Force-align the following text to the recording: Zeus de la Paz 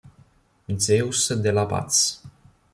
Zeus 0.85 1.27
de 1.43 1.51
la 1.53 1.67
Paz 1.75 1.95